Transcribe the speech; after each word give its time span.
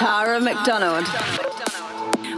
Tara 0.00 0.40
McDonald. 0.40 1.06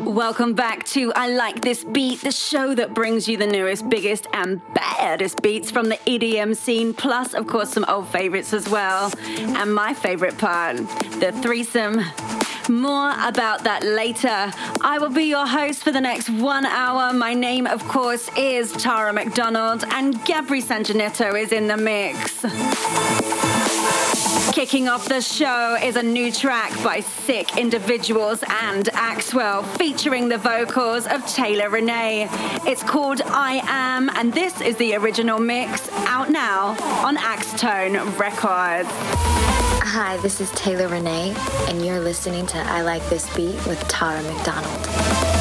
Welcome 0.04 0.52
back 0.54 0.84
to 0.86 1.12
I 1.14 1.28
Like 1.28 1.60
This 1.60 1.84
Beat, 1.84 2.20
the 2.20 2.32
show 2.32 2.74
that 2.74 2.92
brings 2.92 3.28
you 3.28 3.36
the 3.36 3.46
newest, 3.46 3.88
biggest, 3.88 4.26
and 4.32 4.60
baddest 4.74 5.40
beats 5.42 5.70
from 5.70 5.88
the 5.88 5.94
EDM 5.98 6.56
scene, 6.56 6.92
plus, 6.92 7.34
of 7.34 7.46
course, 7.46 7.70
some 7.70 7.84
old 7.86 8.08
favorites 8.08 8.52
as 8.52 8.68
well. 8.68 9.12
And 9.28 9.72
my 9.72 9.94
favorite 9.94 10.36
part, 10.38 10.78
the 11.20 11.30
threesome. 11.40 12.00
More 12.68 13.12
about 13.20 13.62
that 13.62 13.84
later. 13.84 14.50
I 14.80 14.98
will 14.98 15.10
be 15.10 15.26
your 15.26 15.46
host 15.46 15.84
for 15.84 15.92
the 15.92 16.00
next 16.00 16.30
one 16.30 16.66
hour. 16.66 17.12
My 17.12 17.32
name, 17.32 17.68
of 17.68 17.86
course, 17.86 18.28
is 18.36 18.72
Tara 18.72 19.12
McDonald, 19.12 19.84
and 19.90 20.16
Gabri 20.22 20.64
Sanjanetto 20.64 21.40
is 21.40 21.52
in 21.52 21.68
the 21.68 21.76
mix. 21.76 22.42
Kicking 24.52 24.86
off 24.86 25.08
the 25.08 25.22
show 25.22 25.76
is 25.82 25.96
a 25.96 26.02
new 26.02 26.30
track 26.30 26.70
by 26.84 27.00
Sick 27.00 27.56
Individuals 27.56 28.44
and 28.46 28.84
Axwell, 28.84 29.64
featuring 29.78 30.28
the 30.28 30.36
vocals 30.36 31.06
of 31.06 31.26
Taylr 31.26 31.70
Renee. 31.70 32.28
It's 32.66 32.82
called 32.82 33.22
I 33.22 33.62
Am, 33.66 34.10
and 34.10 34.30
this 34.30 34.60
is 34.60 34.76
the 34.76 34.94
original 34.96 35.38
mix, 35.38 35.90
out 36.06 36.28
now 36.28 36.76
on 37.02 37.16
Axtone 37.16 38.18
Records. 38.18 38.90
Hi, 39.84 40.18
this 40.18 40.38
is 40.38 40.50
Taylr 40.50 40.88
Renee, 40.88 41.34
and 41.68 41.84
you're 41.84 42.00
listening 42.00 42.46
to 42.48 42.58
I 42.58 42.82
Like 42.82 43.08
This 43.08 43.34
Beat 43.34 43.56
with 43.66 43.80
Tara 43.88 44.22
McDonald. 44.22 45.31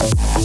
Thank 0.00 0.40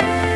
you're 0.00 0.33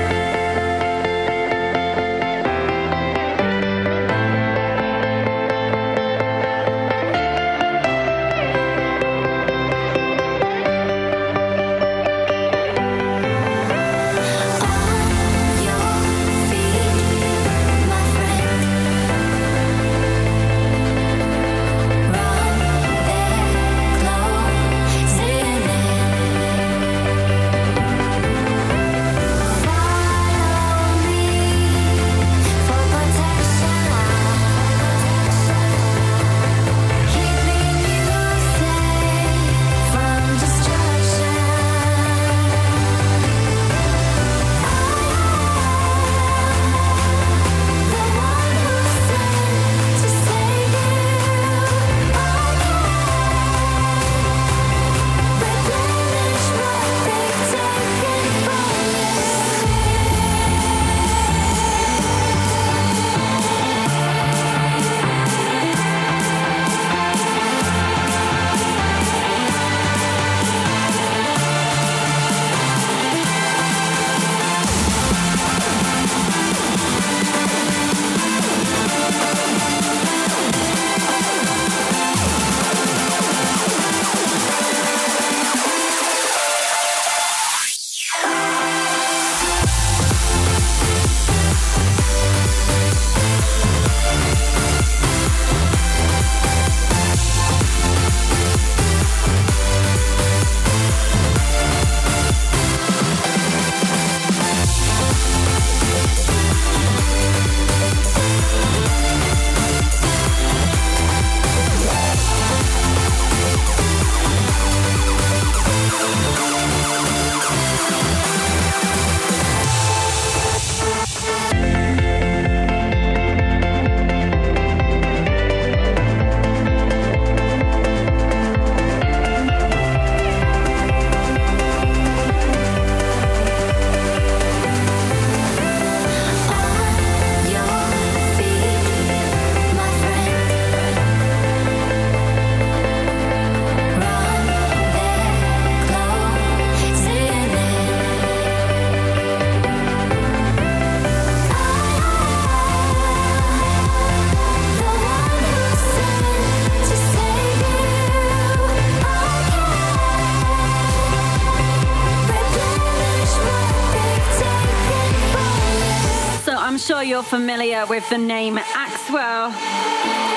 familiar 167.28 167.84
with 167.84 168.08
the 168.08 168.16
name 168.16 168.56
Axwell. 168.56 169.52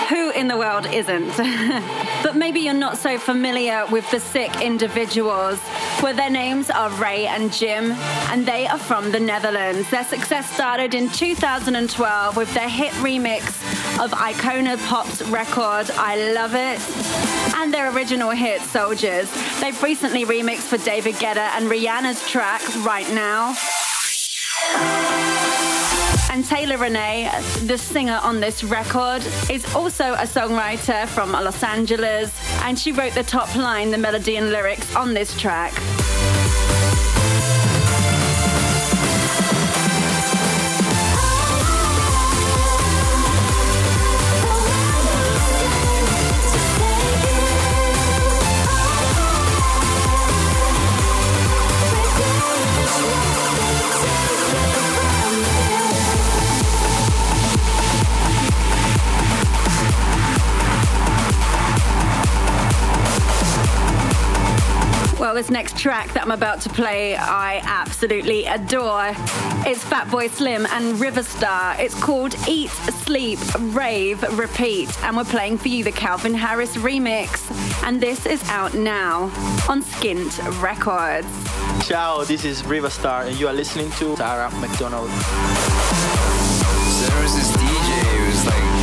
Who 0.09 0.29
in 0.31 0.49
the 0.49 0.57
world 0.57 0.85
isn't? 0.87 1.37
but 2.23 2.35
maybe 2.35 2.59
you're 2.59 2.73
not 2.73 2.97
so 2.97 3.17
familiar 3.17 3.85
with 3.85 4.09
the 4.11 4.19
sick 4.19 4.61
individuals, 4.61 5.57
where 6.01 6.13
their 6.13 6.29
names 6.29 6.69
are 6.69 6.89
Ray 7.01 7.27
and 7.27 7.53
Jim, 7.53 7.91
and 8.29 8.45
they 8.45 8.67
are 8.67 8.77
from 8.77 9.09
the 9.13 9.21
Netherlands. 9.21 9.89
Their 9.89 10.03
success 10.03 10.51
started 10.51 10.93
in 10.93 11.07
2012 11.09 12.35
with 12.35 12.53
their 12.53 12.67
hit 12.67 12.91
remix 12.95 13.41
of 14.03 14.11
Icona 14.11 14.75
Pop's 14.87 15.21
record, 15.29 15.89
I 15.91 16.33
Love 16.33 16.55
It, 16.55 17.55
and 17.55 17.73
their 17.73 17.95
original 17.95 18.31
hit, 18.31 18.59
Soldiers. 18.61 19.31
They've 19.61 19.81
recently 19.81 20.25
remixed 20.25 20.67
for 20.67 20.77
David 20.77 21.15
Guetta 21.15 21.55
and 21.55 21.71
Rihanna's 21.71 22.29
track, 22.29 22.61
Right 22.85 23.09
Now. 23.13 23.55
And 26.31 26.45
Taylr 26.45 26.77
Renee, 26.77 27.29
the 27.65 27.77
singer 27.77 28.17
on 28.23 28.39
this 28.39 28.63
record, 28.63 29.21
is 29.49 29.65
also 29.75 30.13
a 30.13 30.25
songwriter 30.25 31.05
from 31.05 31.33
Los 31.33 31.61
Angeles, 31.61 32.33
and 32.63 32.79
she 32.79 32.93
wrote 32.93 33.13
the 33.13 33.23
top 33.23 33.53
line, 33.53 33.91
the 33.91 33.97
melody 33.97 34.37
and 34.37 34.49
lyrics 34.49 34.95
on 34.95 35.13
this 35.13 35.37
track. 35.37 35.73
This 65.41 65.49
next 65.49 65.79
track 65.79 66.13
that 66.13 66.21
I'm 66.21 66.29
about 66.29 66.61
to 66.61 66.69
play, 66.69 67.15
I 67.15 67.61
absolutely 67.63 68.45
adore. 68.45 69.07
It's 69.65 69.83
Fatboy 69.83 70.29
Slim 70.29 70.67
and 70.67 70.99
Riva 70.99 71.23
Starr. 71.23 71.81
It's 71.81 71.99
called 71.99 72.35
Eat, 72.47 72.69
Sleep, 72.69 73.39
Rave, 73.73 74.21
Repeat, 74.37 74.95
and 75.03 75.17
we're 75.17 75.23
playing 75.23 75.57
for 75.57 75.67
you 75.69 75.83
the 75.83 75.91
Calvin 75.91 76.35
Harris 76.35 76.77
remix. 76.77 77.49
And 77.83 77.99
this 77.99 78.27
is 78.27 78.47
out 78.49 78.75
now 78.75 79.31
on 79.67 79.81
Skint 79.81 80.37
Records. 80.61 81.27
Ciao, 81.87 82.23
this 82.23 82.45
is 82.45 82.63
Riva 82.63 82.91
Starr, 82.91 83.23
and 83.23 83.39
you 83.39 83.47
are 83.47 83.53
listening 83.53 83.89
to 83.93 84.15
Tara 84.17 84.51
McDonald. 84.59 85.09
There 87.01 87.23
was 87.23 87.35
this 87.35 87.51
DJ 87.57 88.03
who 88.03 88.25
was 88.27 88.45
like 88.45 88.80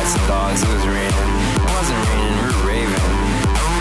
cats 0.00 0.16
and 0.16 0.26
dogs. 0.28 0.62
It 0.62 0.72
was 0.72 0.86
raining. 0.86 1.30
It 1.60 1.70
wasn't 1.76 2.00
raining, 2.08 2.36
we 2.40 2.48
were 2.48 2.66
raving. 2.72 3.06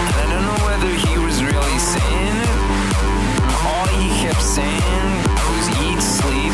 And 0.08 0.16
I 0.20 0.26
don't 0.32 0.46
know 0.52 0.62
whether 0.68 0.92
he 0.92 1.16
was 1.18 1.44
really 1.44 1.80
saying 1.80 2.36
it. 2.44 2.60
All 3.64 3.88
he 3.88 4.08
kept 4.20 4.42
saying 4.42 5.08
was 5.48 5.66
eat, 5.80 6.02
sleep, 6.02 6.54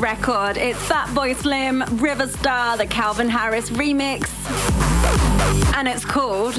Record? 0.00 0.56
It's 0.56 0.78
Fatboy 0.88 1.36
Slim, 1.36 1.84
Riva 1.98 2.26
Starr, 2.26 2.78
the 2.78 2.86
Calvin 2.86 3.28
Harris 3.28 3.68
remix. 3.70 4.89
And 5.76 5.88
it's 5.88 6.04
called 6.04 6.56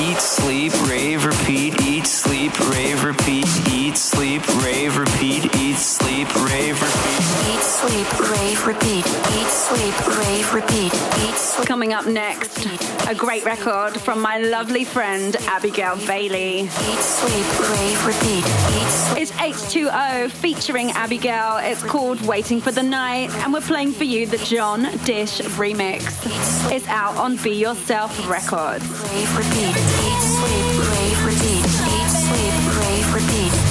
Eat, 0.00 0.18
sleep, 0.18 0.72
rave, 0.88 1.24
repeat. 1.24 1.80
Eat, 1.82 2.06
sleep, 2.06 2.58
rave, 2.70 3.02
repeat. 3.02 3.46
Eat, 3.72 3.96
sleep, 3.96 4.46
rave, 4.62 4.96
repeat. 4.96 5.44
Eat, 5.56 5.76
sleep, 5.76 6.28
rave, 6.44 6.80
repeat. 6.80 7.16
Eat, 7.48 7.60
sleep, 7.60 8.20
rave, 8.30 8.66
repeat. 8.66 9.06
Eat, 9.06 9.48
sleep, 9.48 10.06
rave, 10.18 10.54
repeat. 10.54 10.94
Eat, 10.94 11.34
sleep. 11.34 11.66
coming 11.66 11.92
up 11.94 12.06
next. 12.06 12.66
A 13.08 13.14
great 13.14 13.44
record 13.44 13.98
from 13.98 14.20
my 14.20 14.38
lovely 14.38 14.84
friend 14.84 15.34
Abigail 15.46 15.96
Bailey. 16.06 16.60
Eat, 16.60 16.68
sleep, 16.68 17.70
rave, 17.70 18.06
repeat. 18.06 18.44
Eat, 18.44 18.88
sleep. 18.88 19.22
It's 19.22 19.32
H2O 19.32 20.30
featuring 20.30 20.90
Abigail. 20.90 21.56
It's 21.62 21.82
called 21.82 22.20
Waiting 22.26 22.60
for 22.60 22.70
the 22.70 22.82
Night, 22.82 23.30
and 23.42 23.52
we're 23.52 23.60
playing 23.62 23.92
for 23.92 24.04
you 24.04 24.26
the 24.26 24.38
John 24.38 24.82
Dish 25.04 25.40
remix. 25.58 26.70
It's 26.70 26.86
out 26.88 27.16
on 27.16 27.36
Be 27.36 27.52
Yourself 27.52 27.87
Records. 27.90 28.84
Rave, 28.84 29.38
repeat. 29.38 29.74
Eat, 29.74 30.20
sleep, 30.20 30.76
rave, 30.90 31.24
repeat. 31.24 31.64
Eat, 31.64 32.10
sleep, 32.10 32.54
rave, 32.76 33.14
repeat. 33.14 33.67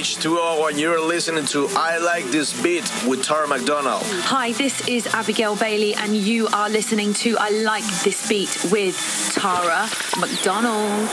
H2O, 0.00 0.70
and 0.70 0.80
you're 0.80 0.98
listening 0.98 1.44
to 1.44 1.68
I 1.76 1.98
Like 1.98 2.24
This 2.30 2.58
Beat 2.62 2.90
with 3.06 3.22
Tara 3.22 3.46
McDonald. 3.46 4.02
Hi, 4.32 4.52
this 4.52 4.88
is 4.88 5.06
Abigail 5.08 5.56
Bailey, 5.56 5.94
and 5.94 6.16
you 6.16 6.48
are 6.54 6.70
listening 6.70 7.12
to 7.20 7.36
I 7.38 7.50
Like 7.50 7.84
This 8.02 8.26
Beat 8.26 8.48
with 8.72 8.96
Tara 9.34 9.90
McDonald. 10.18 11.10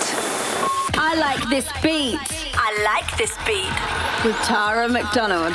I 0.96 1.16
like 1.20 1.50
this 1.50 1.68
beat. 1.84 2.18
I 2.54 2.82
like 2.86 3.18
this 3.18 3.36
beat 3.46 4.26
with 4.26 4.38
Tara 4.46 4.88
McDonald. 4.88 5.54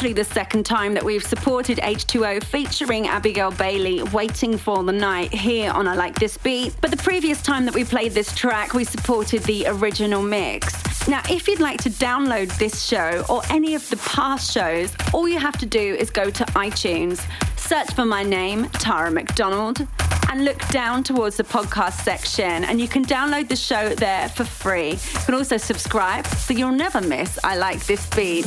Actually 0.00 0.14
the 0.14 0.24
second 0.24 0.64
time 0.64 0.94
that 0.94 1.04
we've 1.04 1.22
supported 1.22 1.76
H2O 1.76 2.42
featuring 2.44 3.06
Abigail 3.06 3.50
Bailey, 3.50 4.02
Waiting 4.14 4.56
for 4.56 4.82
the 4.82 4.92
Night, 4.92 5.30
here 5.30 5.70
on 5.72 5.86
I 5.86 5.94
Like 5.94 6.18
This 6.18 6.38
Beat. 6.38 6.74
But 6.80 6.90
the 6.90 6.96
previous 6.96 7.42
time 7.42 7.66
that 7.66 7.74
we 7.74 7.84
played 7.84 8.12
this 8.12 8.34
track, 8.34 8.72
we 8.72 8.84
supported 8.84 9.42
the 9.42 9.66
original 9.66 10.22
mix. 10.22 11.06
Now, 11.06 11.20
if 11.28 11.46
you'd 11.46 11.60
like 11.60 11.82
to 11.82 11.90
download 11.90 12.56
this 12.56 12.82
show 12.82 13.26
or 13.28 13.42
any 13.50 13.74
of 13.74 13.86
the 13.90 13.98
past 13.98 14.50
shows, 14.50 14.90
all 15.12 15.28
you 15.28 15.38
have 15.38 15.58
to 15.58 15.66
do 15.66 15.96
is 15.96 16.08
go 16.08 16.30
to 16.30 16.44
iTunes, 16.46 17.22
search 17.58 17.92
for 17.92 18.06
my 18.06 18.22
name, 18.22 18.70
Tara 18.70 19.10
McDonald, 19.10 19.86
and 20.30 20.46
look 20.46 20.66
down 20.68 21.04
towards 21.04 21.36
the 21.36 21.44
podcast 21.44 22.04
section 22.04 22.64
and 22.64 22.80
you 22.80 22.88
can 22.88 23.04
download 23.04 23.50
the 23.50 23.56
show 23.56 23.94
there 23.96 24.30
for 24.30 24.44
free. 24.44 24.92
You 24.92 25.20
can 25.26 25.34
also 25.34 25.58
subscribe 25.58 26.26
so 26.26 26.54
you'll 26.54 26.72
never 26.72 27.02
miss 27.02 27.38
I 27.44 27.58
Like 27.58 27.84
This 27.84 28.06
Beat. 28.16 28.46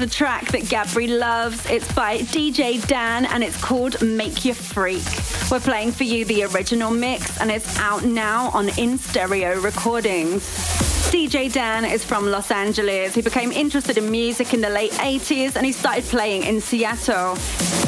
Is 0.00 0.06
a 0.06 0.14
track 0.14 0.46
that 0.52 0.62
Gabri 0.62 1.18
loves. 1.18 1.64
It's 1.68 1.90
by 1.94 2.18
DJ 2.18 2.86
Dan 2.86 3.26
and 3.26 3.42
it's 3.44 3.60
called 3.62 4.00
Make 4.02 4.44
You 4.44 4.54
Freak. 4.54 5.02
We're 5.50 5.60
playing 5.60 5.92
for 5.92 6.04
you 6.04 6.24
the 6.24 6.44
original 6.44 6.90
mix 6.90 7.38
and 7.40 7.50
it's 7.50 7.78
out 7.78 8.04
now 8.04 8.50
on 8.50 8.68
In 8.78 8.98
Stereo 8.98 9.60
Recordings. 9.60 10.89
DJ 11.08 11.52
Dan 11.52 11.84
is 11.84 12.04
from 12.04 12.26
Los 12.30 12.50
Angeles. 12.50 13.14
He 13.14 13.22
became 13.22 13.50
interested 13.52 13.96
in 13.96 14.10
music 14.10 14.52
in 14.52 14.60
the 14.60 14.68
late 14.68 14.92
80s 14.92 15.56
and 15.56 15.64
he 15.64 15.72
started 15.72 16.04
playing 16.04 16.44
in 16.44 16.60
Seattle. 16.60 17.36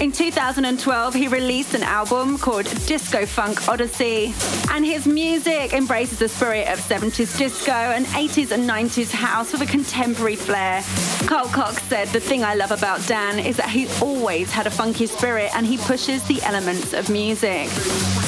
In 0.01 0.11
2012, 0.11 1.15
he 1.15 1.29
released 1.29 1.75
an 1.75 1.83
album 1.83 2.39
called 2.39 2.65
Disco 2.87 3.25
Funk 3.25 3.69
Odyssey, 3.69 4.35
and 4.71 4.85
his 4.85 5.07
music 5.07 5.73
embraces 5.73 6.19
the 6.19 6.29
spirit 6.29 6.67
of 6.67 6.81
70s 6.81 7.39
disco 7.39 7.71
and 7.71 8.05
80s 8.07 8.51
and 8.51 8.69
90s 8.69 9.13
house 9.13 9.53
with 9.53 9.63
a 9.63 9.67
contemporary 9.67 10.35
flair. 10.35 10.83
Carl 11.27 11.47
Cox 11.47 11.83
said, 11.85 12.09
The 12.09 12.19
thing 12.19 12.43
I 12.43 12.57
love 12.57 12.73
about 12.73 13.07
Dan 13.07 13.39
is 13.39 13.57
that 13.59 13.71
he 13.71 13.87
always 14.01 14.51
had 14.51 14.67
a 14.67 14.71
funky 14.71 15.07
spirit 15.07 15.55
and 15.55 15.65
he 15.65 15.79
pushes 15.79 16.25
the 16.25 16.43
elements 16.43 16.95
of 16.95 17.09
music. 17.09 17.69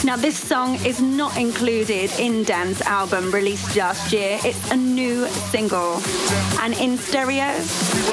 Now, 0.04 0.16
this 0.16 0.38
song 0.38 0.76
is 0.84 1.00
not 1.00 1.36
included 1.36 2.10
in 2.20 2.44
Dan's 2.44 2.82
album 2.82 3.32
released 3.32 3.74
last 3.74 4.12
year. 4.12 4.38
It's 4.44 4.70
a 4.70 4.76
new 4.84 5.26
single. 5.26 6.00
And 6.60 6.74
in 6.74 6.96
stereo 6.98 7.48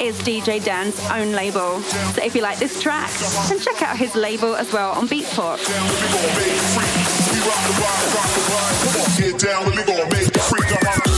is 0.00 0.18
DJ 0.22 0.64
Dan's 0.64 0.98
own 1.10 1.32
label. 1.32 1.80
So 2.14 2.22
if 2.22 2.34
you 2.34 2.42
like 2.42 2.58
this 2.58 2.80
track, 2.80 3.10
then 3.48 3.58
check 3.60 3.82
out 3.82 3.96
his 3.96 4.14
label 4.14 4.54
as 4.56 4.72
well 4.72 4.92
on 4.92 5.08
Beatport. 5.08 5.58
Get 9.18 9.38
down, 9.38 9.66
we 9.66 9.76
make 9.76 10.36
freak 10.38 11.11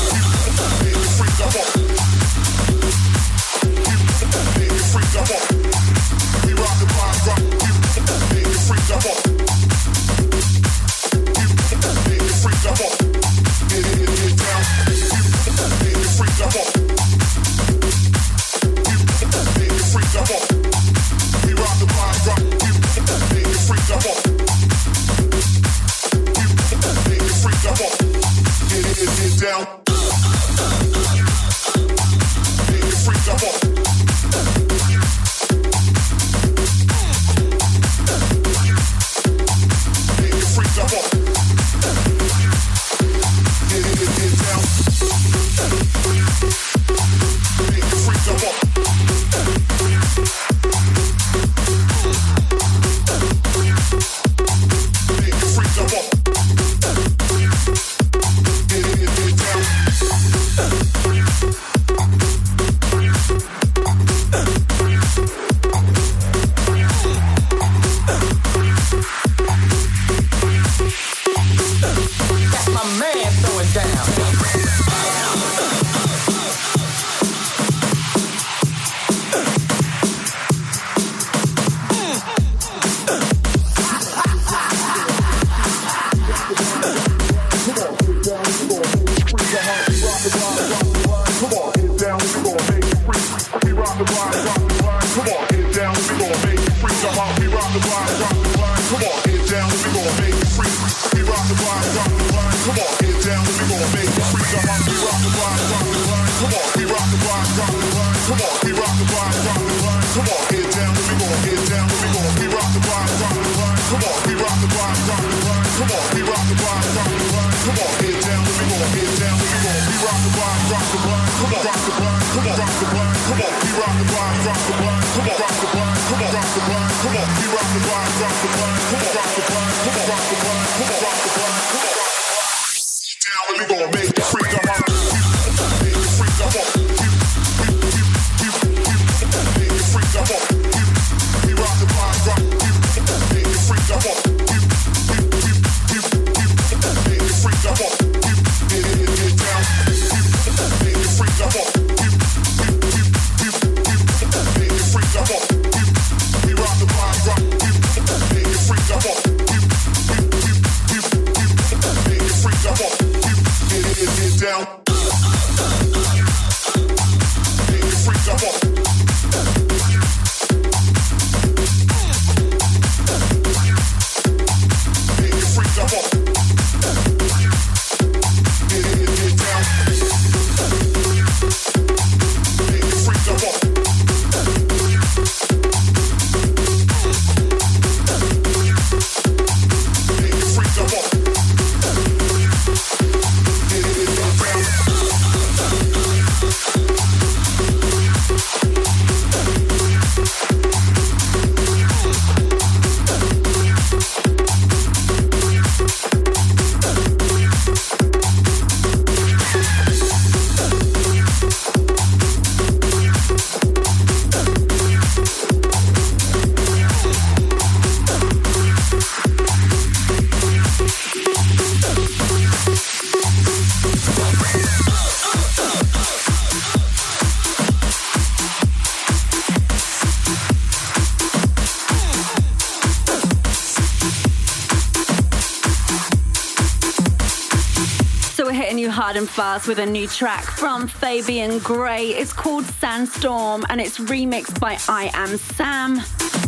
fast 239.55 239.69
with 239.69 239.79
a 239.79 239.87
new 239.87 240.09
track 240.09 240.43
from 240.43 240.89
Fabian 240.89 241.61
Gray. 241.61 242.07
It's 242.07 242.33
called 242.33 242.65
Sandstorm 242.65 243.65
and 243.69 243.81
it's 243.81 244.01
remixed 244.01 244.59
by 244.59 244.79
I 244.89 245.13
Am 245.15 245.37
Sam 245.37 246.01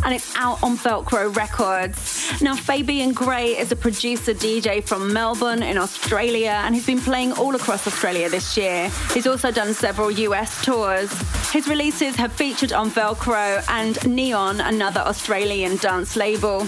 and 0.05 0.13
it's 0.13 0.35
out 0.35 0.61
on 0.61 0.77
Velcro 0.77 1.33
Records. 1.37 2.43
Now, 2.43 2.57
Fabian 2.57 3.13
Gray 3.13 3.57
is 3.57 3.71
a 3.71 3.77
producer 3.77 4.35
DJ 4.35 4.83
from 4.83 5.13
Melbourne 5.13 5.63
in 5.63 5.79
Australia 5.79 6.61
and 6.65 6.75
he's 6.75 6.87
been 6.87 7.01
playing 7.01 7.33
all 7.35 7.55
across 7.55 7.87
Australia 7.87 8.29
this 8.29 8.57
year. 8.57 8.91
He's 9.15 9.29
also 9.29 9.53
done 9.53 9.73
several 9.73 10.11
US 10.11 10.65
tours. 10.65 11.13
His 11.53 11.69
releases 11.69 12.17
have 12.17 12.33
featured 12.33 12.73
on 12.73 12.91
Velcro 12.91 13.65
and 13.69 13.95
Neon, 14.05 14.61
another 14.61 15.03
Australian 15.03 15.77
dance 15.77 16.17
label. 16.17 16.67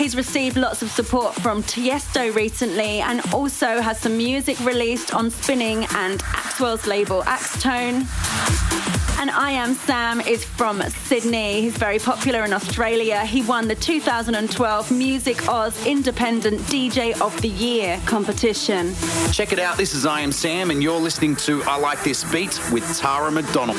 He's 0.00 0.16
received 0.16 0.56
lots 0.56 0.80
of 0.80 0.90
support 0.90 1.34
from 1.34 1.62
Tiesto 1.62 2.34
recently 2.34 3.02
and 3.02 3.20
also 3.34 3.82
has 3.82 4.00
some 4.00 4.16
music 4.16 4.58
released 4.60 5.12
on 5.12 5.30
Spinnin' 5.30 5.84
and 5.94 6.20
Axwell's 6.20 6.86
label 6.86 7.20
Axtone. 7.24 8.06
And 9.20 9.30
I 9.30 9.50
Am 9.50 9.74
Sam 9.74 10.22
is 10.22 10.42
from 10.42 10.80
Sydney. 10.80 11.60
He's 11.60 11.76
very 11.76 11.98
popular 11.98 12.46
in 12.46 12.54
Australia. 12.54 13.26
He 13.26 13.42
won 13.42 13.68
the 13.68 13.74
2012 13.74 14.90
Music 14.90 15.46
Oz 15.46 15.86
Independent 15.86 16.62
DJ 16.62 17.20
of 17.20 17.38
the 17.42 17.48
Year 17.48 18.00
competition. 18.06 18.94
Check 19.32 19.52
it 19.52 19.58
out. 19.58 19.76
This 19.76 19.94
is 19.94 20.06
I 20.06 20.22
Am 20.22 20.32
Sam, 20.32 20.70
and 20.70 20.82
you're 20.82 20.98
listening 20.98 21.36
to 21.44 21.62
I 21.64 21.76
Like 21.76 22.02
This 22.02 22.24
Beat 22.32 22.58
with 22.72 22.98
Tara 22.98 23.30
McDonald. 23.30 23.76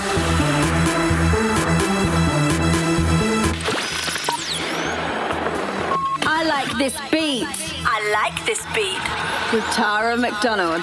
I 6.41 6.43
like 6.43 6.75
this 6.80 6.97
beat. 7.12 7.45
I 7.86 8.01
like 8.12 8.45
this 8.47 8.65
beat. 8.73 8.97
With 9.54 9.63
Tara 9.75 10.17
McDonald. 10.17 10.82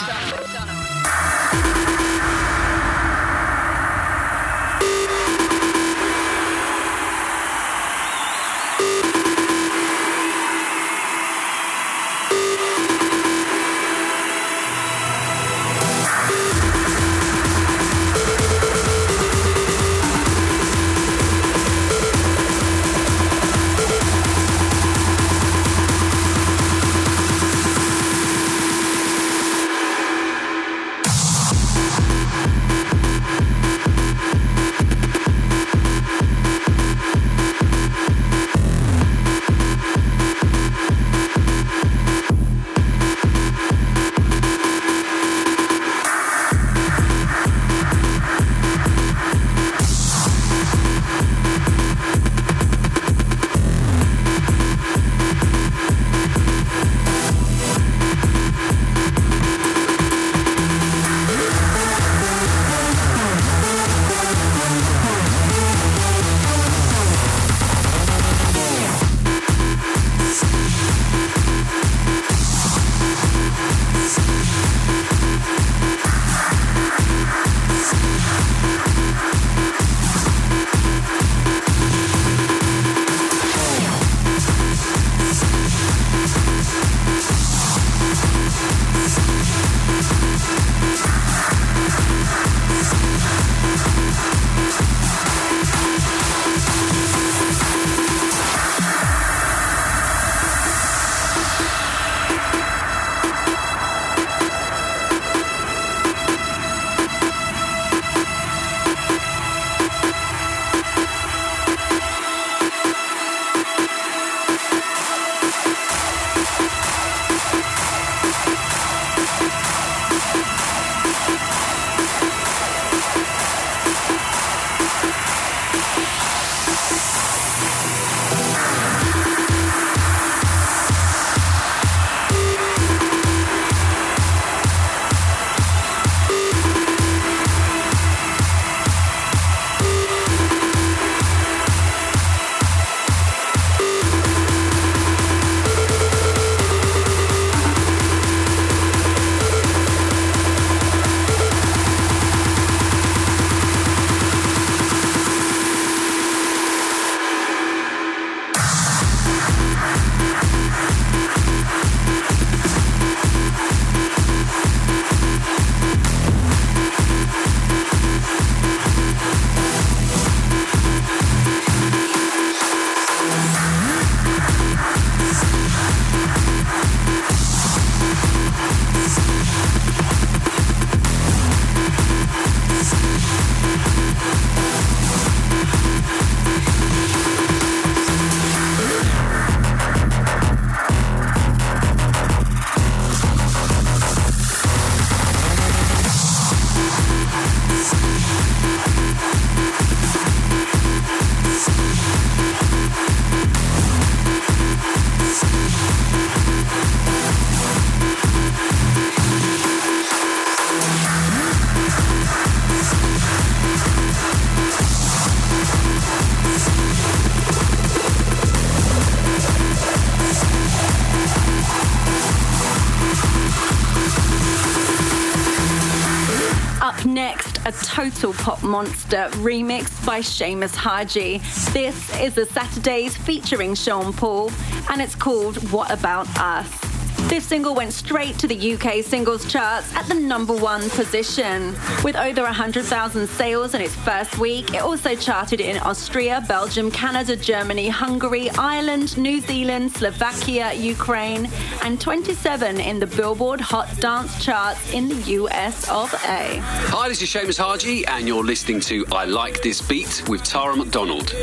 Metal 228.19 228.33
Pop 228.33 228.65
Monster 228.65 229.29
remixed 229.35 230.05
by 230.05 230.19
Seamus 230.19 230.75
Haji. 230.75 231.39
This 231.73 232.21
is 232.21 232.35
the 232.35 232.47
Saturdays 232.47 233.17
featuring 233.17 233.77
Sean 233.77 234.13
Paul 234.13 234.51
and 234.91 235.01
it's 235.01 235.15
called 235.15 235.59
What 235.71 235.93
About 235.93 236.27
Us. 236.37 236.88
This 237.29 237.45
single 237.45 237.75
went 237.75 237.93
straight 237.93 238.39
to 238.39 238.47
the 238.47 238.73
UK 238.73 239.05
singles 239.05 239.45
charts 239.53 239.95
at 239.95 240.09
the 240.09 240.15
number 240.15 240.57
one 240.57 240.89
position. 240.89 241.75
With 242.03 242.17
over 242.17 242.43
100,000 242.43 243.29
sales 243.29 243.75
in 243.75 243.83
its 243.83 243.95
first 243.95 244.39
week, 244.39 244.73
it 244.73 244.81
also 244.81 245.15
charted 245.15 245.61
in 245.61 245.77
Austria, 245.81 246.43
Belgium, 246.49 246.91
Canada, 246.91 247.37
Germany, 247.37 247.91
Hungary, 247.91 248.49
Ireland, 248.53 249.19
New 249.19 249.43
Zealand, 249.43 249.93
Slovakia, 249.93 250.73
Ukraine, 250.73 251.51
and 251.83 252.01
27 252.01 252.81
in 252.81 252.99
the 252.99 253.07
Billboard 253.07 253.61
Hot 253.61 253.95
Dance 254.01 254.43
charts 254.43 254.95
in 254.95 255.09
the 255.09 255.21
US 255.39 255.87
of 255.91 256.11
A. 256.15 256.61
Hi, 256.63 257.11
this 257.11 257.21
is 257.21 257.29
Seamus 257.29 257.59
Haji, 257.59 258.07
and 258.07 258.27
you're 258.27 258.43
listening 258.43 258.81
to 258.81 259.05
I 259.13 259.27
Like 259.27 259.61
This 259.61 259.83
Beat 259.83 260.27
with 260.31 260.43
Tara 260.45 260.75
McDonald. 260.75 261.29
Girl, 261.29 261.39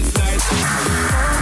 midnight. 0.00 1.35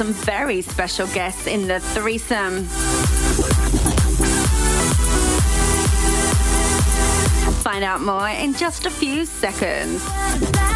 Some 0.00 0.14
very 0.14 0.62
special 0.62 1.06
guests 1.08 1.46
in 1.46 1.68
the 1.68 1.78
threesome. 1.78 2.64
Find 7.62 7.84
out 7.84 8.00
more 8.00 8.30
in 8.30 8.54
just 8.54 8.86
a 8.86 8.90
few 8.90 9.26
seconds. 9.26 10.69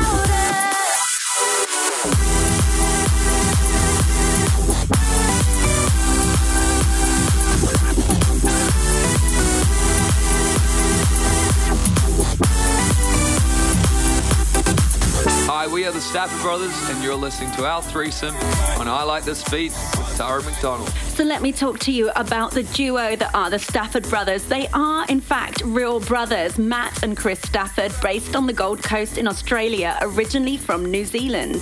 Are 15.87 15.93
the 15.93 16.01
Stafford 16.01 16.41
Brothers, 16.41 16.73
and 16.89 17.03
you're 17.03 17.15
listening 17.15 17.51
to 17.53 17.67
our 17.67 17.83
threesome 17.83 18.35
on 18.79 18.89
I 18.89 19.03
Like 19.03 19.25
This 19.25 19.47
Beat 19.51 19.73
with 19.73 20.15
Tara 20.17 20.43
McDonald. 20.43 20.89
So 21.09 21.25
let 21.25 21.43
me 21.43 21.53
talk 21.53 21.79
to 21.81 21.93
you 21.93 22.11
about 22.17 22.53
the 22.53 22.63
duo 22.63 23.17
that 23.17 23.35
are 23.35 23.51
the 23.51 23.59
Stafford 23.59 24.09
brothers. 24.09 24.45
They 24.45 24.67
are, 24.69 25.05
in 25.09 25.21
fact, 25.21 25.63
real 25.63 26.01
brothers, 26.01 26.57
Matt 26.59 27.03
and 27.03 27.17
Chris 27.17 27.41
Stafford, 27.41 27.93
based 28.01 28.35
on 28.35 28.47
the 28.47 28.53
Gold 28.53 28.83
Coast 28.83 29.19
in 29.19 29.29
Australia, 29.29 29.99
originally 30.01 30.57
from 30.57 30.87
New 30.87 31.05
Zealand. 31.05 31.61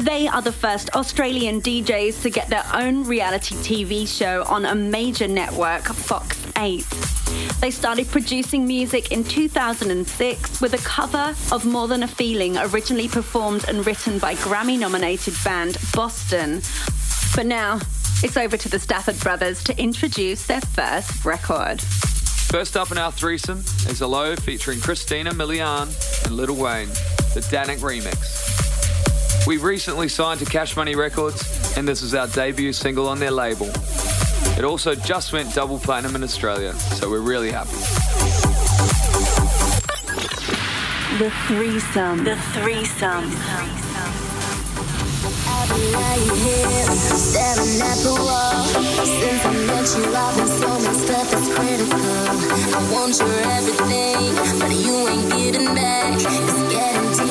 They 0.00 0.28
are 0.28 0.42
the 0.42 0.52
first 0.52 0.90
Australian 0.94 1.62
DJs 1.62 2.20
to 2.22 2.30
get 2.30 2.48
their 2.48 2.64
own 2.74 3.04
reality 3.04 3.54
TV 3.56 4.06
show 4.06 4.42
on 4.44 4.66
a 4.66 4.74
major 4.74 5.28
network, 5.28 5.84
Fox 5.84 6.41
8. 6.56 6.84
They 7.60 7.70
started 7.70 8.08
producing 8.08 8.66
music 8.66 9.12
in 9.12 9.24
2006 9.24 10.60
with 10.60 10.74
a 10.74 10.78
cover 10.78 11.34
of 11.52 11.64
More 11.64 11.88
Than 11.88 12.02
a 12.02 12.08
Feeling, 12.08 12.58
originally 12.58 13.08
performed 13.08 13.64
and 13.68 13.86
written 13.86 14.18
by 14.18 14.34
Grammy 14.34 14.78
nominated 14.78 15.34
band 15.44 15.76
Boston. 15.94 16.62
But 17.34 17.46
now, 17.46 17.80
it's 18.22 18.36
over 18.36 18.56
to 18.56 18.68
the 18.68 18.78
Stafford 18.78 19.18
brothers 19.20 19.64
to 19.64 19.78
introduce 19.80 20.46
their 20.46 20.60
first 20.60 21.24
record. 21.24 21.80
First 21.80 22.76
up 22.76 22.90
in 22.90 22.98
our 22.98 23.10
threesome 23.10 23.60
is 23.88 24.00
Hello 24.00 24.36
featuring 24.36 24.80
Christina 24.80 25.30
Milian 25.30 25.88
and 26.26 26.36
Lil 26.36 26.54
Wayne, 26.54 26.88
the 27.34 27.40
Dannic 27.50 27.78
remix. 27.78 29.46
We 29.46 29.56
recently 29.56 30.08
signed 30.08 30.38
to 30.40 30.46
Cash 30.46 30.76
Money 30.76 30.94
Records, 30.94 31.76
and 31.76 31.88
this 31.88 32.02
is 32.02 32.14
our 32.14 32.28
debut 32.28 32.72
single 32.72 33.08
on 33.08 33.18
their 33.18 33.30
label. 33.30 33.66
It 34.58 34.64
also 34.64 34.94
just 34.94 35.32
went 35.32 35.54
double 35.54 35.78
platinum 35.78 36.14
in 36.16 36.22
Australia, 36.22 36.74
so 36.74 37.08
we're 37.10 37.20
really 37.20 37.50
happy. 37.50 37.76
The 41.18 41.30
threesome. 41.46 42.24
The 42.24 42.36
threesome. 42.52 43.30
I've 45.24 45.68
been 45.68 45.92
lying 45.92 46.36
here, 46.42 46.86
staring 46.92 47.80
at 47.80 47.98
the 48.02 48.14
wall. 48.18 48.64
Since 49.04 49.44
I 49.44 49.52
met 49.66 49.86
you, 49.96 50.04
I've 50.14 50.36
been 50.36 50.48
so 50.48 50.68
messed 50.80 51.10
up, 51.10 51.26
it's 51.32 51.48
critical. 51.54 52.00
I 52.74 52.80
want 52.92 53.18
your 53.18 53.38
everything, 53.56 54.34
but 54.58 54.72
you 54.72 55.08
ain't 55.08 55.30
getting 55.30 55.74
back. 55.74 56.14
It's 56.16 56.72
getting 56.72 57.21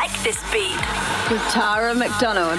like 0.00 0.22
this 0.22 0.40
beat. 0.50 0.80
With 1.30 1.42
Tara 1.50 1.94
McDonald. 1.94 2.58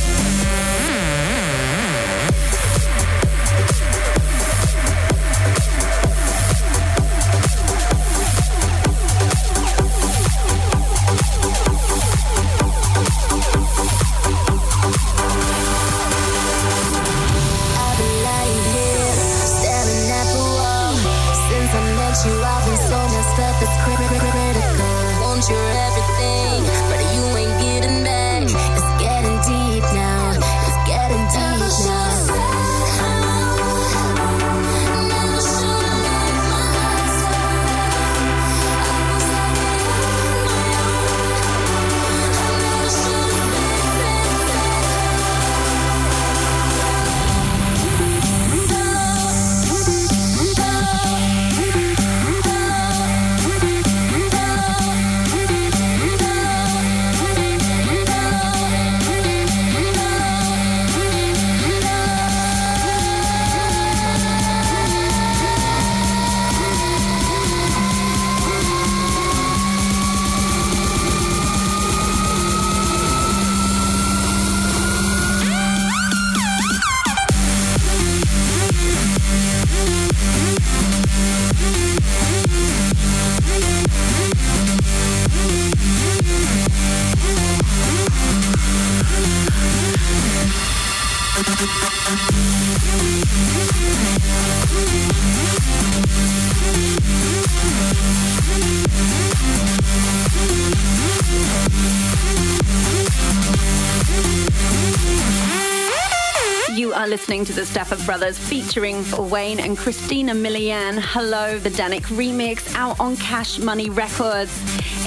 Listening 107.31 107.45
to 107.45 107.53
the 107.53 107.65
Stafford 107.65 108.05
Brothers 108.05 108.37
featuring 108.37 109.05
Wayne 109.29 109.61
and 109.61 109.77
Christina 109.77 110.33
Milian. 110.33 110.99
Hello, 110.99 111.57
the 111.59 111.69
Dannic 111.69 112.01
remix 112.07 112.75
out 112.75 112.99
on 112.99 113.15
Cash 113.15 113.57
Money 113.57 113.89
Records. 113.89 114.51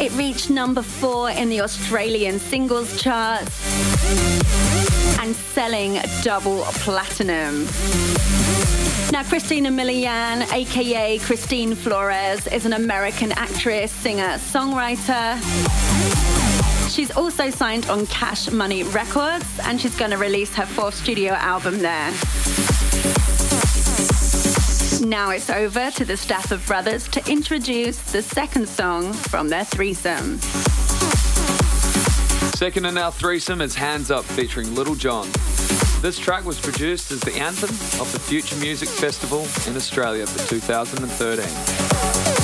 It 0.00 0.10
reached 0.12 0.48
number 0.48 0.80
four 0.80 1.28
in 1.28 1.50
the 1.50 1.60
Australian 1.60 2.38
singles 2.38 2.98
charts 2.98 3.60
and 5.20 5.36
selling 5.36 6.00
double 6.22 6.62
platinum. 6.80 7.66
Now, 9.12 9.22
Christina 9.24 9.68
Milian, 9.68 10.50
aka 10.50 11.18
Christine 11.18 11.74
Flores, 11.74 12.46
is 12.46 12.64
an 12.64 12.72
American 12.72 13.32
actress, 13.32 13.92
singer, 13.92 14.38
songwriter. 14.38 15.83
She's 16.94 17.10
also 17.16 17.50
signed 17.50 17.86
on 17.86 18.06
Cash 18.06 18.52
Money 18.52 18.84
Records 18.84 19.58
and 19.64 19.80
she's 19.80 19.96
going 19.96 20.12
to 20.12 20.16
release 20.16 20.54
her 20.54 20.64
fourth 20.64 20.94
studio 20.94 21.32
album 21.32 21.80
there. 21.80 22.12
Now 25.04 25.30
it's 25.30 25.50
over 25.50 25.90
to 25.90 26.04
the 26.04 26.16
Stafford 26.16 26.64
Brothers 26.66 27.08
to 27.08 27.28
introduce 27.28 27.98
the 28.12 28.22
second 28.22 28.68
song 28.68 29.12
from 29.12 29.48
their 29.48 29.64
threesome. 29.64 30.38
Second 32.54 32.84
in 32.84 32.96
our 32.96 33.10
threesome 33.10 33.60
is 33.60 33.74
Hands 33.74 34.08
Up 34.12 34.24
featuring 34.24 34.72
Lil 34.76 34.94
Jon. 34.94 35.26
This 36.00 36.16
track 36.16 36.44
was 36.44 36.60
produced 36.60 37.10
as 37.10 37.18
the 37.22 37.34
anthem 37.34 37.70
of 38.00 38.12
the 38.12 38.20
Future 38.20 38.54
Music 38.60 38.88
Festival 38.88 39.40
in 39.68 39.76
Australia 39.76 40.28
for 40.28 40.48
2013. 40.48 42.43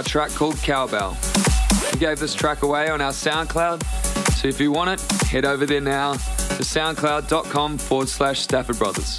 our 0.00 0.04
track 0.04 0.30
called 0.30 0.56
Cowbell. 0.62 1.14
We 1.92 1.98
gave 1.98 2.18
this 2.18 2.34
track 2.34 2.62
away 2.62 2.88
on 2.88 3.02
our 3.02 3.10
SoundCloud, 3.10 3.84
so 4.32 4.48
if 4.48 4.58
you 4.58 4.72
want 4.72 4.88
it, 4.98 5.12
head 5.26 5.44
over 5.44 5.66
there 5.66 5.82
now 5.82 6.12
to 6.12 6.62
soundcloud.com 6.62 7.76
forward 7.76 8.08
slash 8.08 8.40
Stafford 8.40 8.78
Brothers. 8.78 9.18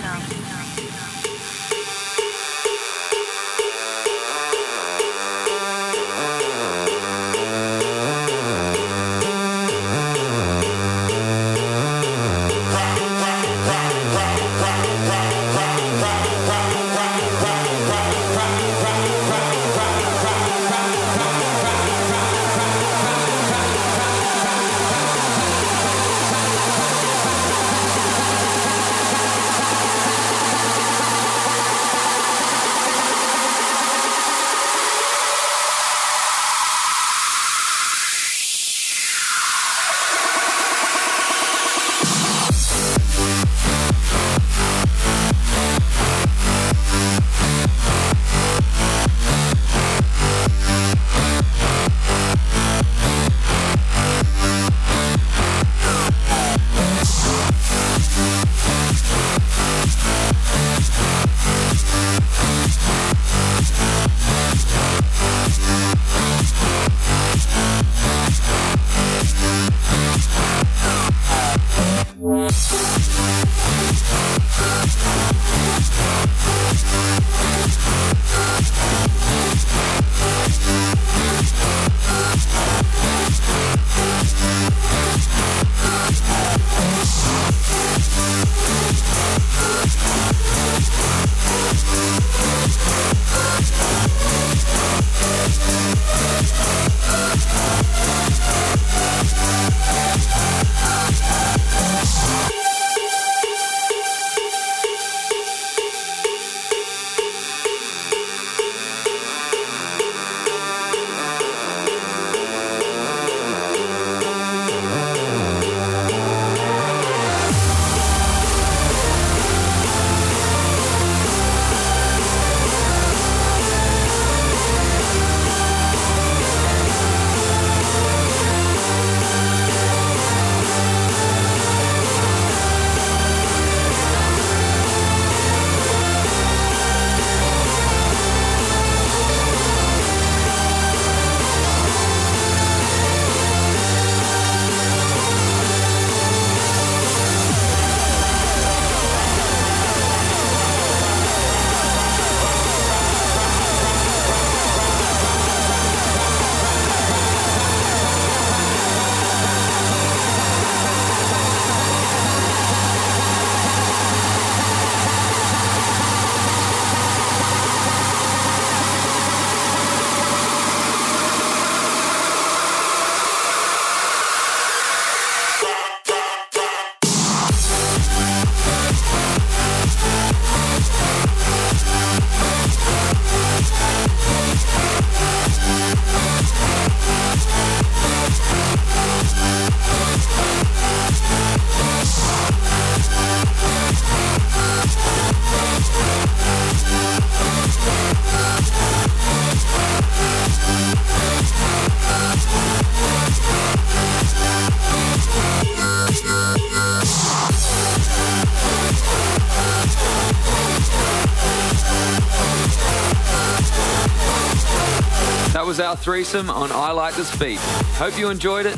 our 215.81 215.97
threesome 215.97 216.49
on 216.49 216.71
I 216.71 216.91
Like 216.91 217.15
This 217.15 217.35
Beat. 217.37 217.59
Hope 217.97 218.17
you 218.17 218.29
enjoyed 218.29 218.65
it. 218.65 218.77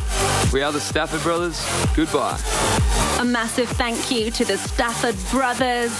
We 0.51 0.61
are 0.61 0.71
the 0.71 0.79
Stafford 0.79 1.21
Brothers. 1.21 1.63
Goodbye. 1.95 2.39
A 3.19 3.25
massive 3.25 3.69
thank 3.69 4.09
you 4.09 4.31
to 4.31 4.45
the 4.45 4.57
Stafford 4.57 5.15
Brothers. 5.29 5.91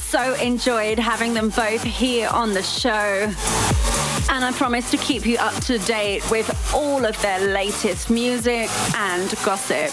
So 0.00 0.34
enjoyed 0.34 0.98
having 0.98 1.34
them 1.34 1.50
both 1.50 1.82
here 1.82 2.28
on 2.32 2.54
the 2.54 2.62
show. 2.62 3.32
And 4.30 4.44
I 4.44 4.52
promise 4.52 4.90
to 4.92 4.96
keep 4.96 5.26
you 5.26 5.38
up 5.38 5.54
to 5.64 5.78
date 5.78 6.28
with 6.30 6.48
all 6.74 7.04
of 7.04 7.20
their 7.22 7.40
latest 7.40 8.10
music 8.10 8.70
and 8.94 9.34
gossip. 9.44 9.90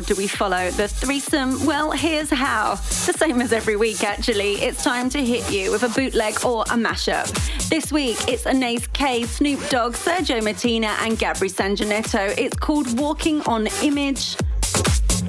Do 0.00 0.14
we 0.14 0.28
follow 0.28 0.70
the 0.70 0.86
threesome? 0.86 1.66
Well, 1.66 1.90
here's 1.90 2.30
how. 2.30 2.76
The 3.06 3.14
same 3.16 3.40
as 3.40 3.52
every 3.52 3.74
week, 3.74 4.04
actually. 4.04 4.52
It's 4.54 4.84
time 4.84 5.08
to 5.10 5.24
hit 5.24 5.50
you 5.50 5.72
with 5.72 5.82
a 5.82 5.88
bootleg 5.88 6.44
or 6.44 6.62
a 6.62 6.76
mashup. 6.76 7.26
This 7.68 7.90
week, 7.90 8.16
it's 8.28 8.46
Anais 8.46 8.86
K, 8.92 9.24
Snoop 9.24 9.60
Dogg, 9.68 9.94
Sergio 9.94 10.40
Mattina, 10.40 10.96
and 11.00 11.18
Gabri 11.18 11.50
Sangineto. 11.50 12.32
It's 12.38 12.56
called 12.56 12.98
Walking 12.98 13.40
on 13.42 13.66
Image. 13.82 14.36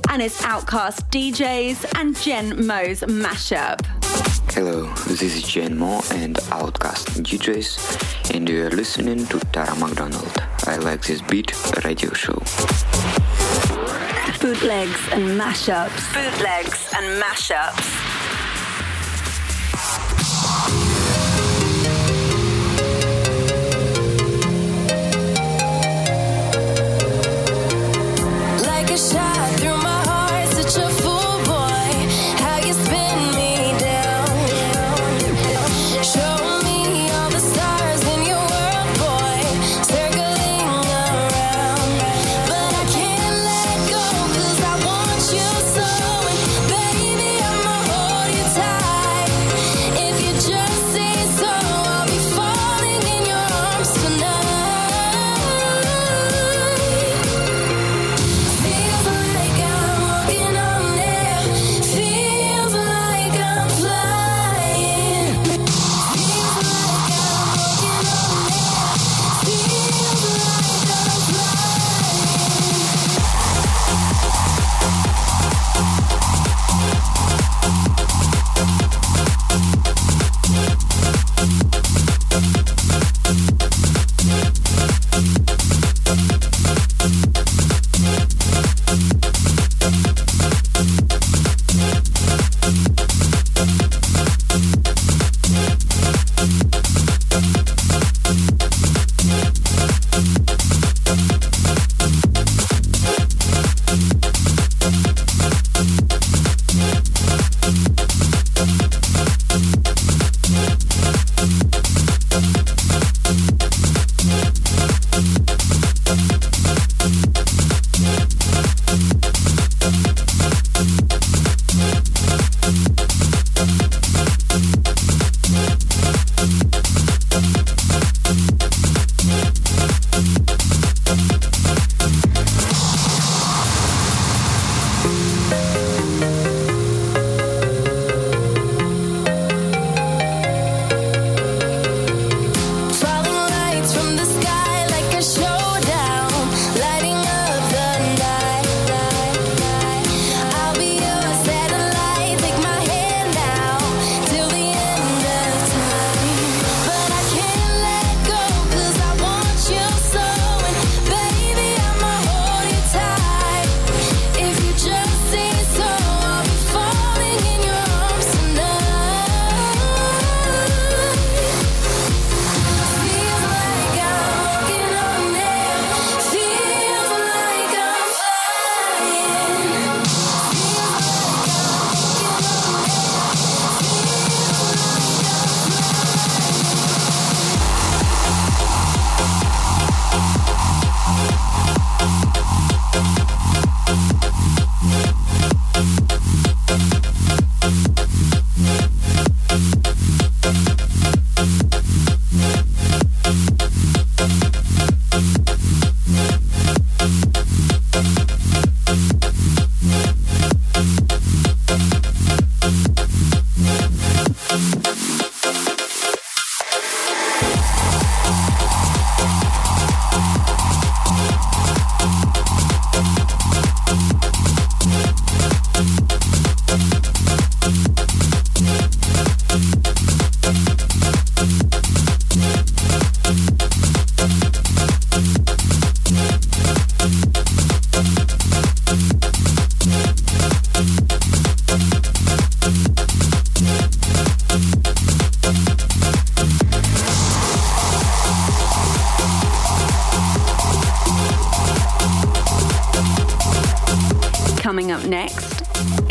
And 0.09 0.21
it's 0.21 0.43
Outcast 0.43 1.09
DJs 1.09 1.99
and 1.99 2.15
Jen 2.15 2.65
Mo's 2.67 3.01
mashup. 3.01 3.83
Hello, 4.53 4.93
this 5.07 5.21
is 5.21 5.41
Jen 5.43 5.77
Mo 5.77 6.01
and 6.11 6.39
Outcast 6.51 7.07
DJs, 7.23 8.35
and 8.35 8.49
you 8.49 8.65
are 8.65 8.71
listening 8.71 9.25
to 9.27 9.39
Tara 9.51 9.75
McDonald. 9.75 10.43
I 10.65 10.77
like 10.77 11.03
this 11.05 11.21
beat 11.21 11.53
radio 11.85 12.13
show 12.13 12.41
bootlegs 14.39 15.07
and 15.11 15.39
mashups. 15.39 16.13
Bootlegs 16.13 16.93
and 16.95 17.21
mashups. 17.21 18.09
shot 28.99 29.48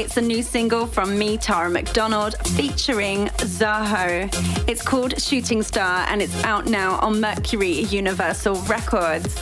it's 0.08 0.16
a 0.16 0.22
new 0.22 0.42
single 0.42 0.86
from 0.86 1.18
me, 1.18 1.36
Tara 1.36 1.68
McDonald, 1.68 2.34
featuring 2.56 3.26
Zaho. 3.44 4.26
It's 4.66 4.80
called 4.80 5.20
Shooting 5.20 5.62
Star 5.62 6.06
and 6.08 6.22
it's 6.22 6.34
out 6.44 6.64
now 6.64 6.98
on 7.00 7.20
Mercury 7.20 7.82
Universal 7.82 8.54
Records. 8.62 9.36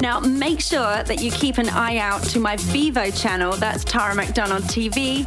Now, 0.00 0.18
make 0.20 0.62
sure 0.62 1.02
that 1.02 1.18
you 1.20 1.30
keep 1.30 1.58
an 1.58 1.68
eye 1.68 1.98
out 1.98 2.22
to 2.30 2.40
my 2.40 2.56
Vevo 2.56 3.14
channel, 3.20 3.52
that's 3.52 3.84
Tara 3.84 4.14
McDonald 4.14 4.62
TV, 4.62 5.26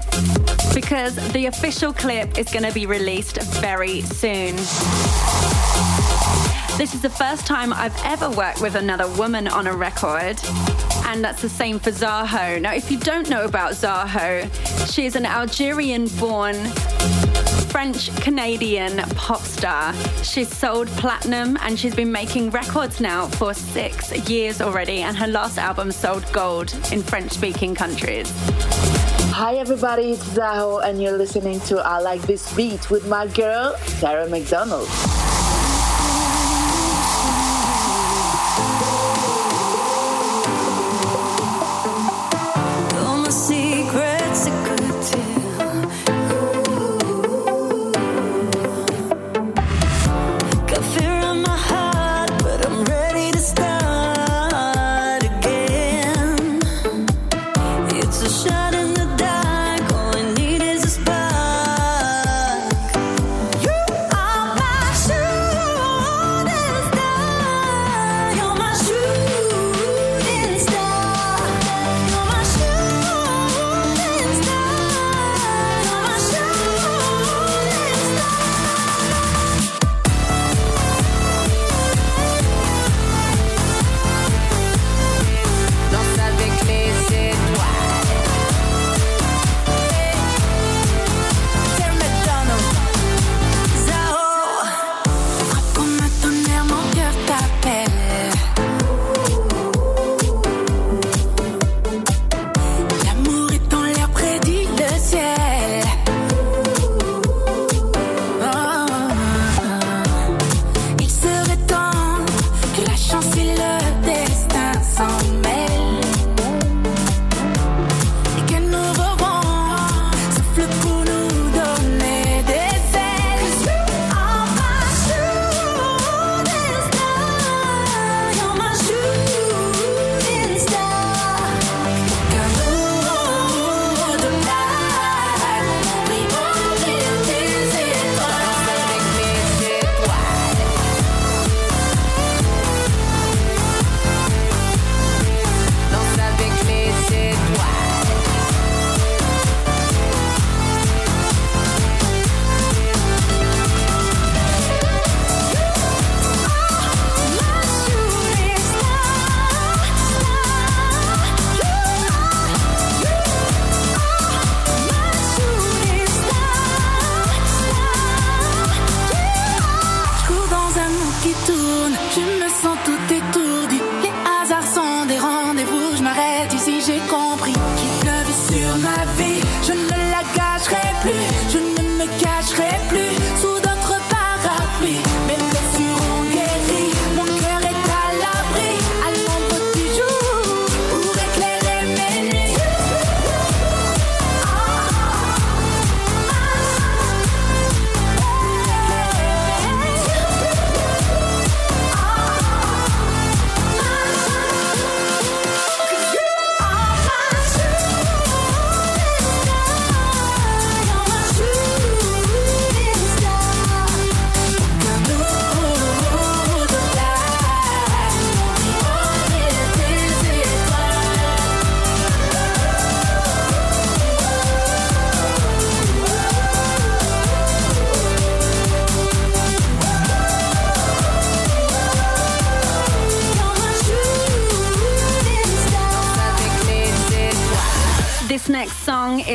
because 0.73 1.13
the 1.33 1.45
official 1.45 1.93
clip 1.93 2.39
is 2.39 2.49
going 2.51 2.65
to 2.65 2.73
be 2.73 2.87
released 2.87 3.39
very 3.61 4.01
soon. 4.01 4.55
This 6.79 6.95
is 6.95 7.03
the 7.03 7.13
first 7.15 7.45
time 7.45 7.71
I've 7.73 7.95
ever 8.03 8.31
worked 8.31 8.61
with 8.61 8.73
another 8.73 9.07
woman 9.09 9.47
on 9.47 9.67
a 9.67 9.73
record, 9.73 10.39
and 11.09 11.23
that's 11.23 11.41
the 11.41 11.49
same 11.49 11.79
for 11.79 11.89
Zaho. 11.89 12.61
Now, 12.61 12.75
if 12.75 12.91
you 12.91 12.99
don't 12.99 13.31
know 13.31 13.43
about 13.43 13.71
Zaho, 13.71 14.47
she 14.93 15.07
is 15.07 15.15
an 15.15 15.25
Algerian 15.25 16.07
born 16.19 16.55
French 17.71 18.15
Canadian 18.17 18.97
pop 19.15 19.41
star. 19.41 19.95
She's 20.21 20.55
sold 20.55 20.87
platinum 20.89 21.57
and 21.61 21.79
she's 21.79 21.95
been 21.95 22.11
making 22.11 22.51
records 22.51 23.01
now 23.01 23.25
for 23.25 23.55
six 23.55 24.11
years 24.29 24.61
already, 24.61 25.01
and 25.01 25.17
her 25.17 25.27
last 25.27 25.57
album 25.57 25.91
sold 25.91 26.31
gold 26.31 26.71
in 26.91 27.01
French 27.01 27.31
speaking 27.31 27.73
countries. 27.73 28.31
Hi 29.33 29.55
everybody, 29.55 30.11
it's 30.11 30.23
Zaho 30.25 30.83
and 30.83 31.01
you're 31.01 31.17
listening 31.17 31.59
to 31.61 31.79
I 31.79 31.99
Like 31.99 32.21
This 32.21 32.53
Beat 32.55 32.91
with 32.91 33.07
my 33.07 33.25
girl, 33.25 33.75
Sarah 33.77 34.29
McDonald. 34.29 34.87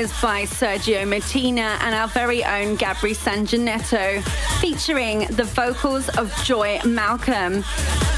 Is 0.05 0.21
by 0.21 0.43
Sergio 0.43 1.09
Mattina 1.09 1.79
and 1.81 1.95
our 1.95 2.09
very 2.09 2.45
own 2.45 2.77
Gabri 2.77 3.17
Sangineto, 3.17 4.23
featuring 4.61 5.21
the 5.29 5.45
vocals 5.45 6.11
of 6.19 6.31
Joy 6.45 6.79
Malcolm. 6.85 7.65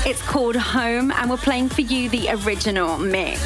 It's 0.05 0.21
called 0.23 0.57
Home, 0.57 1.13
and 1.13 1.31
we're 1.31 1.37
playing 1.37 1.69
for 1.69 1.83
you 1.83 2.09
the 2.09 2.31
original 2.31 2.99
mix. 2.99 3.41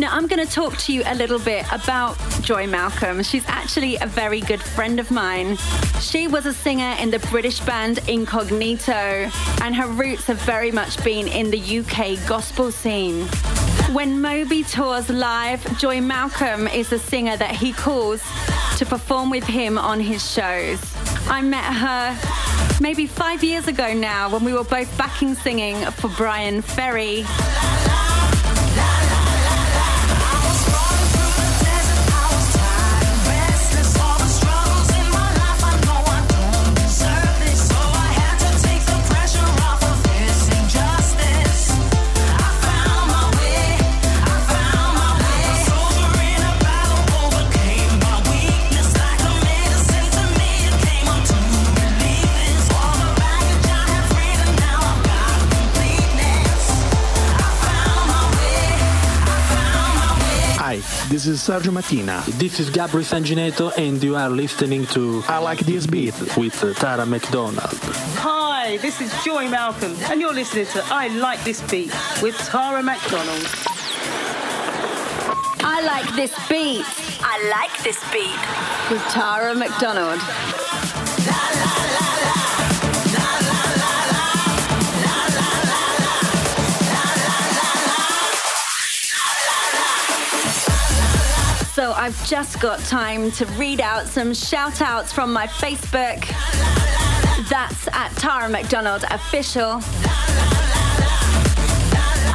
Now, 0.00 0.08
I'm 0.16 0.26
going 0.26 0.44
to 0.44 0.52
talk 0.52 0.76
to 0.78 0.92
you 0.92 1.04
a 1.06 1.14
little 1.14 1.38
bit 1.38 1.64
about 1.70 2.18
Joy 2.40 2.66
Malcolm. 2.66 3.22
She's 3.22 3.44
actually 3.46 3.96
a 3.98 4.06
very 4.06 4.40
good 4.40 4.60
friend 4.60 4.98
of 4.98 5.12
mine. 5.12 5.56
She 6.00 6.26
was 6.26 6.46
a 6.46 6.52
singer 6.52 6.96
in 6.98 7.10
the 7.10 7.20
British 7.30 7.60
band 7.60 8.00
Incognito, 8.08 9.30
and 9.62 9.76
her 9.76 9.86
roots 9.86 10.24
have 10.24 10.40
very 10.40 10.72
much 10.72 11.02
been 11.04 11.28
in 11.28 11.52
the 11.52 11.78
UK 11.78 12.26
gospel 12.26 12.72
scene. 12.72 13.28
When 13.92 14.20
Moby 14.20 14.64
tours 14.64 15.08
live, 15.08 15.78
Joy 15.78 16.00
Malcolm 16.00 16.66
is 16.66 16.88
the 16.88 16.98
singer 16.98 17.36
that 17.36 17.54
he 17.54 17.72
calls 17.72 18.22
to 18.78 18.86
perform 18.86 19.30
with 19.30 19.44
him 19.44 19.78
on 19.78 20.00
his 20.00 20.28
shows. 20.28 20.80
I 21.28 21.42
met 21.42 21.64
her 21.64 22.78
maybe 22.80 23.06
five 23.06 23.44
years 23.44 23.68
ago 23.68 23.92
now 23.92 24.30
when 24.30 24.42
we 24.42 24.52
were 24.52 24.64
both 24.64 24.96
backing 24.98 25.34
singing 25.34 25.76
for 25.92 26.08
Bryan 26.08 26.62
Ferry. 26.62 27.24
This 61.14 61.28
is 61.28 61.40
Sergio 61.40 61.70
Mattina. 61.70 62.24
This 62.40 62.58
is 62.58 62.70
Gabri 62.70 63.04
Sangineto, 63.04 63.70
and 63.78 64.02
you 64.02 64.16
are 64.16 64.28
listening 64.28 64.84
to 64.86 65.22
I 65.28 65.38
Like 65.38 65.60
This 65.60 65.86
Beat 65.86 66.12
with 66.36 66.54
Tara 66.74 67.06
McDonald. 67.06 67.78
Hi, 68.18 68.78
this 68.78 69.00
is 69.00 69.12
Joy 69.22 69.48
Malcolm, 69.48 69.94
and 70.10 70.20
you're 70.20 70.34
listening 70.34 70.66
to 70.66 70.82
I 70.90 71.06
Like 71.06 71.44
This 71.44 71.60
Beat 71.70 71.94
with 72.20 72.36
Tara 72.50 72.82
McDonald. 72.82 73.46
I 75.62 75.82
like 75.86 76.16
this 76.16 76.34
beat. 76.48 76.84
I 77.20 77.36
like 77.48 77.74
this 77.84 78.00
beat. 78.12 78.42
With 78.90 79.02
Tara 79.12 79.54
McDonald. 79.54 80.18
I've 92.04 92.28
just 92.28 92.60
got 92.60 92.80
time 92.80 93.30
to 93.30 93.46
read 93.56 93.80
out 93.80 94.06
some 94.06 94.34
shout 94.34 94.82
outs 94.82 95.10
from 95.10 95.32
my 95.32 95.46
Facebook. 95.46 96.20
That's 97.48 97.88
at 97.94 98.10
Tara 98.18 98.46
McDonald 98.50 99.04
Official. 99.10 99.80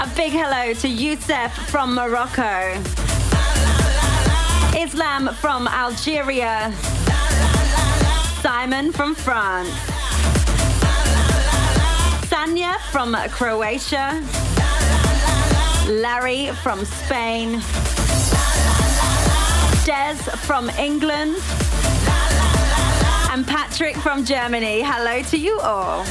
A 0.02 0.12
big 0.16 0.32
hello 0.32 0.74
to 0.74 0.88
Youssef 0.88 1.54
from 1.70 1.94
Morocco. 1.94 2.82
Islam 4.76 5.36
from 5.36 5.68
Algeria. 5.68 6.74
Simon 8.42 8.92
from 8.92 9.14
France. 9.14 9.70
Sanya 12.26 12.80
from 12.92 13.16
Croatia. 13.30 14.20
Larry 15.88 16.48
from 16.64 16.84
Spain. 16.86 17.62
Des 19.90 20.18
from 20.46 20.70
England. 20.78 21.36
And 23.32 23.44
Patrick 23.48 23.96
from 23.96 24.24
Germany. 24.24 24.84
Hello 24.84 25.24
to 25.24 25.36
you 25.36 25.60
all. 25.62 26.06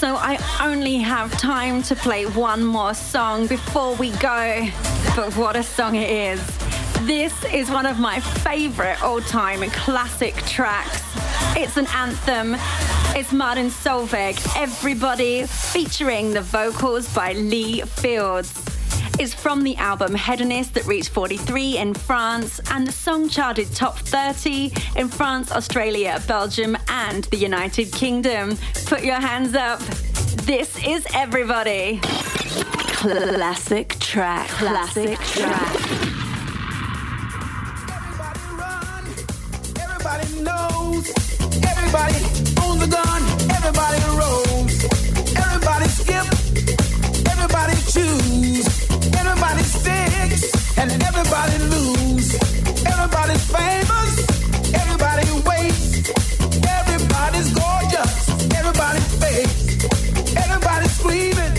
So 0.00 0.16
I 0.16 0.40
only 0.60 0.96
have 0.96 1.30
time 1.38 1.84
to 1.84 1.94
play 1.94 2.26
one 2.26 2.64
more 2.64 2.94
song 2.94 3.46
before 3.46 3.94
we 3.94 4.10
go. 4.16 4.66
But 5.14 5.36
what 5.36 5.54
a 5.54 5.62
song 5.62 5.94
it 5.94 6.10
is. 6.10 6.44
This 7.06 7.44
is 7.44 7.70
one 7.70 7.86
of 7.86 8.00
my 8.00 8.18
favorite 8.18 9.00
all-time 9.04 9.62
classic 9.70 10.34
tracks. 10.46 11.00
It's 11.56 11.76
an 11.76 11.86
anthem. 11.94 12.56
It's 13.14 13.30
Martin 13.30 13.66
Solveig, 13.66 14.40
Everybody, 14.56 15.44
featuring 15.44 16.32
the 16.32 16.40
vocals 16.40 17.12
by 17.14 17.34
Lee 17.34 17.82
Fields. 17.82 18.50
It's 19.18 19.34
from 19.34 19.62
the 19.62 19.76
album 19.76 20.14
Hedonist 20.14 20.72
that 20.72 20.86
reached 20.86 21.10
43 21.10 21.76
in 21.76 21.92
France, 21.92 22.58
and 22.70 22.86
the 22.86 22.92
song 22.92 23.28
charted 23.28 23.70
top 23.74 23.98
30 23.98 24.72
in 24.96 25.08
France, 25.08 25.52
Australia, 25.52 26.22
Belgium, 26.26 26.74
and 26.88 27.24
the 27.24 27.36
United 27.36 27.92
Kingdom. 27.92 28.56
Put 28.86 29.04
your 29.04 29.20
hands 29.20 29.54
up. 29.54 29.80
This 30.46 30.82
is 30.82 31.06
Everybody. 31.12 32.00
Classic 32.02 33.90
track. 34.00 34.48
Classic 34.48 35.18
track. 35.18 35.76
Everybody 39.78 40.42
knows. 40.42 41.12
Everybody 41.62 42.22
owns 42.24 42.48
a 42.48 42.51
Everybody. 42.82 43.24
Everybody. 43.54 43.98
Everybody. 45.42 45.86
Everybody 49.20 49.62
sticks 49.62 50.42
and 50.78 50.90
everybody 50.90 51.58
lose. 51.74 52.34
Everybody's 52.84 53.44
famous. 53.54 54.12
Everybody. 54.74 55.22
Everybody's 56.80 57.50
gorgeous. 57.54 58.14
Everybody's 58.58 59.08
fake. 59.22 59.52
Everybody's 60.42 60.94
screaming. 60.98 61.54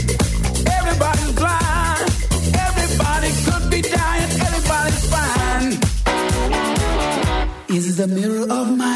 Everybody's 0.77 1.31
blind. 1.39 2.03
Everybody 2.67 3.29
could 3.45 3.65
be 3.71 3.79
dying. 3.81 4.31
Everybody's 4.47 5.03
fine. 5.13 5.71
Is 7.69 7.95
the 7.95 8.07
mirror 8.07 8.45
of 8.51 8.67
myself. 8.77 8.92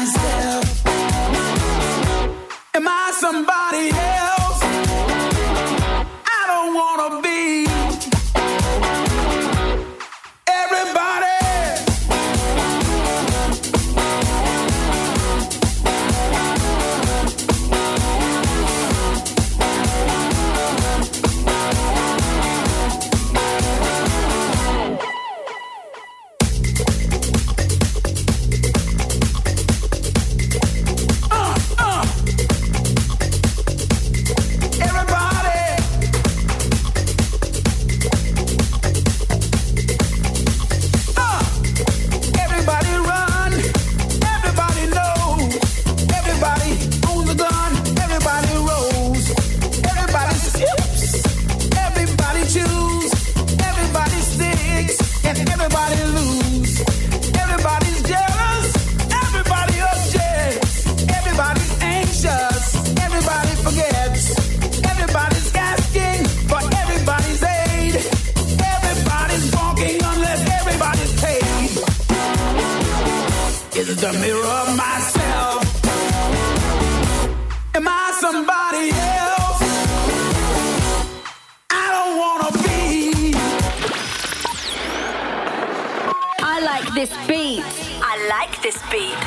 Like 86.80 86.94
this 86.94 87.10
beat. 87.26 87.62
I 88.02 88.26
like 88.28 88.62
this 88.62 88.80
beat. 88.90 89.18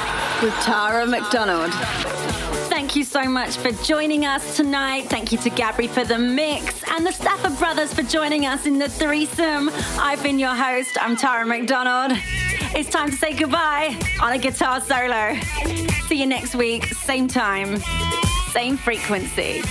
With 0.41 0.54
Tara 0.64 1.06
McDonald. 1.06 1.72
Thank 2.70 2.95
you 2.95 3.04
so 3.04 3.24
much 3.24 3.58
for 3.58 3.72
joining 3.84 4.26
us 4.26 4.56
tonight. 4.56 5.10
Thank 5.10 5.32
you 5.32 5.38
to 5.39 5.49
Gabri 5.49 5.89
for 5.89 6.06
the 6.06 6.18
mix 6.18 6.82
and 6.89 7.06
the 7.06 7.12
Stafford 7.12 7.58
brothers 7.58 7.93
for 7.93 8.04
joining 8.04 8.45
us 8.45 8.66
in 8.66 8.80
the 8.80 8.88
threesome. 8.88 9.70
I've 9.99 10.24
been 10.24 10.39
your 10.39 10.56
host. 10.56 10.97
I'm 11.02 11.18
Tara 11.18 11.45
McDonald. 11.45 12.18
It's 12.74 12.89
time 12.89 13.10
to 13.10 13.16
say 13.16 13.34
goodbye 13.34 13.97
on 14.22 14.32
a 14.32 14.38
guitar 14.38 14.80
solo. 14.80 15.38
See 16.08 16.22
you 16.22 16.26
next 16.26 16.56
week, 16.56 16.86
same 16.86 17.28
time, 17.28 17.82
same 18.54 18.78
frequency. 18.78 19.62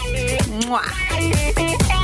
Mwah. 0.66 1.99